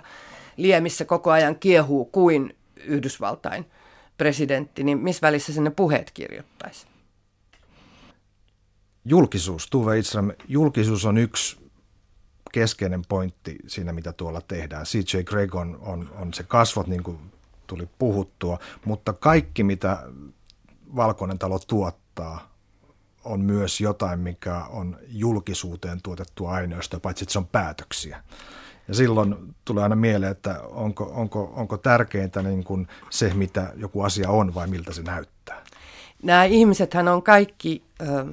[0.58, 3.66] liemissä koko ajan kiehuu kuin Yhdysvaltain–
[4.20, 6.88] presidentti, niin missä välissä sinne puheet kirjoittaisi?
[9.06, 11.72] Julkisuus, Tuve Itselä, julkisuus on yksi
[12.52, 14.86] keskeinen pointti siinä, mitä tuolla tehdään.
[14.86, 17.18] CJ Greg on, on, on se kasvot, niin kuin
[17.68, 20.04] tuli puhuttua, mutta kaikki, mitä
[20.96, 22.50] Valkoinen talo tuottaa,
[23.24, 28.24] on myös jotain, mikä on julkisuuteen tuotettua aineistoa, paitsi että se on päätöksiä.
[28.90, 34.02] Ja silloin tulee aina mieleen, että onko, onko, onko tärkeintä niin kuin se, mitä joku
[34.02, 35.64] asia on vai miltä se näyttää.
[36.24, 38.26] Nämä ihmisethän on kaikki ö,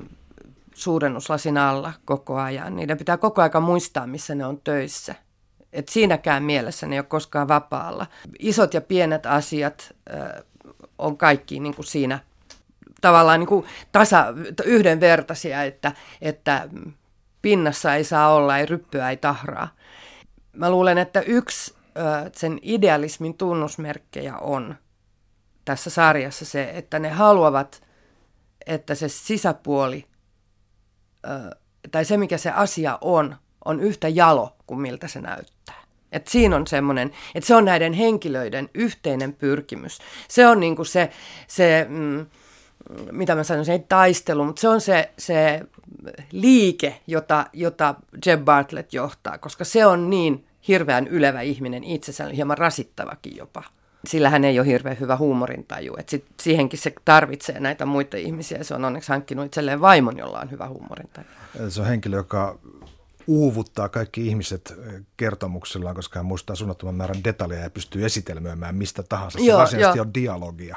[0.75, 2.77] suurennuslasin alla koko ajan.
[2.77, 5.15] Niiden pitää koko ajan muistaa, missä ne on töissä.
[5.73, 8.07] Et siinäkään mielessä ne ei ole koskaan vapaalla.
[8.39, 10.45] Isot ja pienet asiat ö,
[10.99, 12.19] on kaikki niin kuin siinä
[13.01, 14.27] tavallaan niin kuin tasa,
[14.65, 16.69] yhdenvertaisia, että, että
[17.43, 19.69] pinnassa ei saa olla, ei ryppyä, ei tahraa.
[20.57, 21.75] Mä luulen, että yksi
[22.33, 24.77] sen idealismin tunnusmerkkejä on
[25.65, 27.83] tässä sarjassa se, että ne haluavat,
[28.67, 30.07] että se sisäpuoli
[31.91, 35.83] tai se, mikä se asia on, on yhtä jalo kuin miltä se näyttää.
[36.13, 39.99] Et siinä on semmoinen, että se on näiden henkilöiden yhteinen pyrkimys.
[40.29, 41.11] Se on niinku se,
[41.47, 42.27] se mm,
[43.13, 45.61] mitä mä sanoisin, ei taistelu, mutta se on se, se
[46.33, 47.95] liike, jota, jota
[48.27, 53.63] Jeb Bartlett johtaa, koska se on niin hirveän ylevä ihminen itsessään, hieman rasittavakin jopa.
[54.07, 55.95] Sillä hän ei ole hirveän hyvä huumorintaju.
[55.99, 58.65] Et sit siihenkin se tarvitsee näitä muita ihmisiä.
[58.65, 61.27] Se on onneksi hankkinut itselleen vaimon, jolla on hyvä huumorintaju.
[61.69, 62.59] Se on henkilö, joka
[63.27, 64.75] uuvuttaa kaikki ihmiset
[65.17, 69.39] kertomuksillaan, koska hän muistaa suunnattoman määrän detaljeja ja pystyy esitelmöimään mistä tahansa.
[69.39, 70.03] Se joo, varsinaisesti jo.
[70.03, 70.77] on dialogia.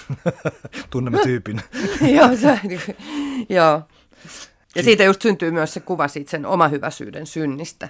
[0.90, 1.60] Tunnemme tyypin.
[2.16, 2.60] joo, se,
[3.48, 3.82] joo.
[4.74, 7.88] Ja siitä just syntyy myös se kuva siitä sen omahyväisyyden synnistä.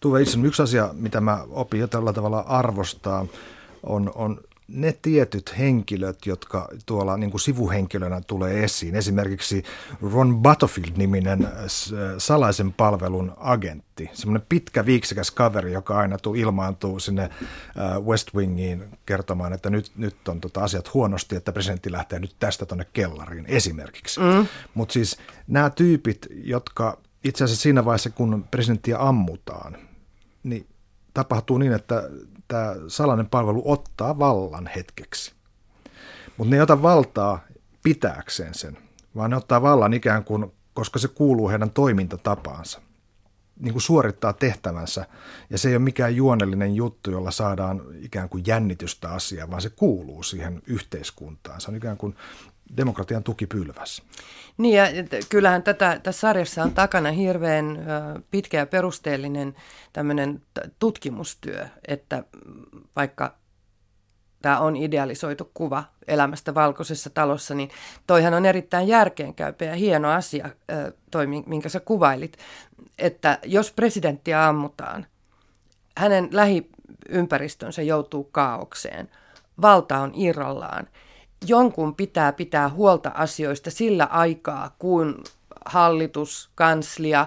[0.00, 3.26] Tuve itse yksi asia, mitä mä opin jo tällä tavalla arvostaa,
[3.82, 4.40] on, on
[4.72, 8.94] ne tietyt henkilöt, jotka tuolla niin kuin sivuhenkilönä tulee esiin.
[8.94, 9.62] Esimerkiksi
[10.12, 11.52] Ron Butterfield-niminen äh,
[12.18, 14.10] salaisen palvelun agentti.
[14.12, 19.92] Semmoinen pitkä viiksikäs kaveri, joka aina tuu, ilmaantuu sinne äh, West Wingiin kertomaan, että nyt,
[19.96, 24.20] nyt on tota asiat huonosti, että presidentti lähtee nyt tästä tuonne kellariin esimerkiksi.
[24.20, 24.46] Mm.
[24.74, 29.76] Mutta siis nämä tyypit, jotka itse asiassa siinä vaiheessa, kun presidenttiä ammutaan,
[30.42, 30.66] niin
[31.14, 32.10] tapahtuu niin, että
[32.48, 35.32] tämä salainen palvelu ottaa vallan hetkeksi.
[36.36, 37.40] Mutta ne ei ota valtaa
[37.82, 38.78] pitääkseen sen,
[39.16, 42.80] vaan ne ottaa vallan ikään kuin, koska se kuuluu heidän toimintatapaansa.
[43.60, 45.06] Niin kuin suorittaa tehtävänsä,
[45.50, 49.70] ja se ei ole mikään juonellinen juttu, jolla saadaan ikään kuin jännitystä asiaa, vaan se
[49.70, 51.60] kuuluu siihen yhteiskuntaan.
[51.60, 52.16] Se on ikään kuin
[52.76, 54.02] demokratian tukipylväs.
[54.58, 54.84] Niin ja
[55.28, 57.78] kyllähän tätä, tässä sarjassa on takana hirveän
[58.30, 59.54] pitkä ja perusteellinen
[59.92, 60.42] tämmöinen
[60.78, 62.24] tutkimustyö, että
[62.96, 63.34] vaikka
[64.42, 67.70] tämä on idealisoitu kuva elämästä valkoisessa talossa, niin
[68.06, 70.48] toihan on erittäin järkeenkäypä ja hieno asia,
[71.10, 72.36] toi minkä sä kuvailit,
[72.98, 75.06] että jos presidenttiä ammutaan,
[75.96, 79.10] hänen lähiympäristönsä joutuu kaaukseen,
[79.62, 80.88] valta on irrallaan–
[81.46, 85.24] jonkun pitää pitää huolta asioista sillä aikaa, kun
[85.64, 87.26] hallitus, kanslia,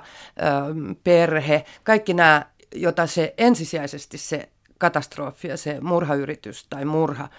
[1.04, 7.30] perhe, kaikki nämä, jota se ensisijaisesti se katastrofi ja se murhayritys tai murha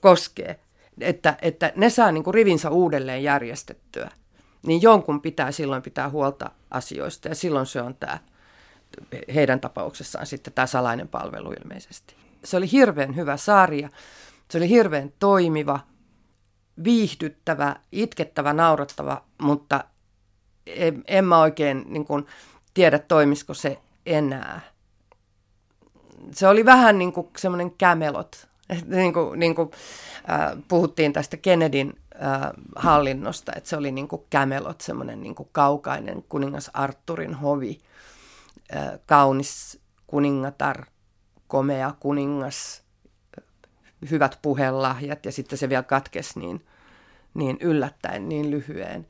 [0.00, 0.60] koskee,
[1.00, 4.10] että, että ne saa niin kuin rivinsä uudelleen järjestettyä,
[4.66, 8.18] niin jonkun pitää silloin pitää huolta asioista ja silloin se on tämä
[9.34, 12.16] heidän tapauksessaan sitten tämä salainen palvelu ilmeisesti.
[12.44, 13.88] Se oli hirveän hyvä sarja.
[14.50, 15.80] Se oli hirveän toimiva,
[16.84, 19.84] viihdyttävä, itkettävä, naurattava, mutta
[20.66, 22.26] en, en mä oikein niin kuin,
[22.74, 24.60] tiedä, toimisiko se enää.
[26.32, 28.48] Se oli vähän niin kuin semmoinen kämelot.
[28.86, 29.70] niin kuin, niin kuin,
[30.30, 35.48] äh, puhuttiin tästä Kennedyn äh, hallinnosta, että se oli niin kuin kämelot, semmoinen niin kuin
[35.52, 37.78] kaukainen kuningas Arturin hovi,
[38.76, 40.84] äh, kaunis kuningatar,
[41.48, 42.82] komea kuningas,
[44.10, 46.64] hyvät puhelahjat ja sitten se vielä katkesi niin,
[47.34, 49.06] niin yllättäen niin lyhyen.